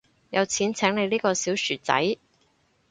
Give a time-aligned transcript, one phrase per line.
[0.31, 2.17] 有錢請你呢個小薯仔